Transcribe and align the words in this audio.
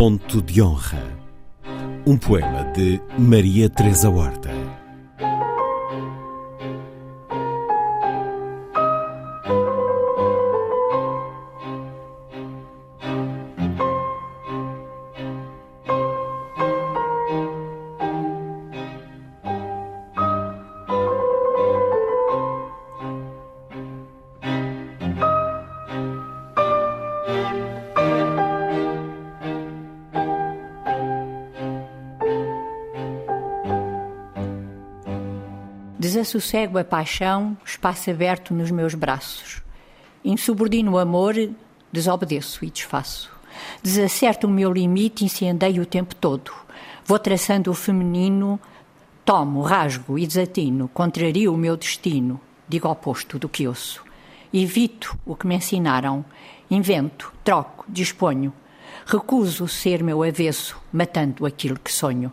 Ponto 0.00 0.40
de 0.40 0.62
Honra. 0.62 1.14
Um 2.06 2.16
poema 2.16 2.64
de 2.72 2.98
Maria 3.18 3.68
Teresa 3.68 4.08
Horta. 4.08 4.59
Desassossego 36.00 36.78
a 36.78 36.82
paixão, 36.82 37.54
espaço 37.62 38.10
aberto 38.10 38.54
nos 38.54 38.70
meus 38.70 38.94
braços. 38.94 39.60
Insubordino 40.24 40.92
o 40.92 40.98
amor, 40.98 41.34
desobedeço 41.92 42.64
e 42.64 42.70
desfaço. 42.70 43.30
Desacerto 43.82 44.46
o 44.46 44.50
meu 44.50 44.72
limite, 44.72 45.26
incendeio 45.26 45.82
o 45.82 45.86
tempo 45.86 46.14
todo. 46.14 46.52
Vou 47.04 47.18
traçando 47.18 47.70
o 47.70 47.74
feminino, 47.74 48.58
tomo, 49.26 49.60
rasgo 49.60 50.18
e 50.18 50.26
desatino, 50.26 50.88
contrario 50.88 51.52
o 51.52 51.58
meu 51.58 51.76
destino, 51.76 52.40
digo 52.66 52.88
oposto 52.88 53.38
do 53.38 53.46
que 53.46 53.68
ouço. 53.68 54.02
Evito 54.54 55.18
o 55.26 55.36
que 55.36 55.46
me 55.46 55.56
ensinaram, 55.56 56.24
invento, 56.70 57.30
troco, 57.44 57.84
disponho. 57.86 58.54
Recuso 59.04 59.68
ser 59.68 60.02
meu 60.02 60.22
avesso, 60.22 60.80
matando 60.90 61.44
aquilo 61.44 61.78
que 61.78 61.92
sonho. 61.92 62.32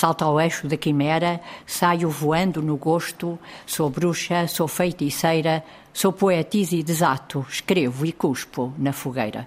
Salto 0.00 0.22
ao 0.22 0.40
eixo 0.40 0.66
da 0.66 0.78
quimera, 0.78 1.42
saio 1.66 2.08
voando 2.08 2.62
no 2.62 2.74
gosto, 2.74 3.38
sou 3.66 3.90
bruxa, 3.90 4.48
sou 4.48 4.66
feiticeira, 4.66 5.62
sou 5.92 6.10
poetisa 6.10 6.74
e 6.74 6.82
desato, 6.82 7.44
escrevo 7.50 8.06
e 8.06 8.10
cuspo 8.10 8.72
na 8.78 8.94
fogueira. 8.94 9.46